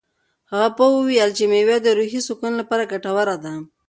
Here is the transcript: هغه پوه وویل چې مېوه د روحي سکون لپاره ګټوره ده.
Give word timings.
هغه 0.51 0.69
پوه 0.77 0.91
وویل 0.93 1.29
چې 1.37 1.43
مېوه 1.51 1.77
د 1.81 1.87
روحي 1.97 2.21
سکون 2.27 2.53
لپاره 2.61 2.89
ګټوره 2.93 3.35
ده. 3.43 3.53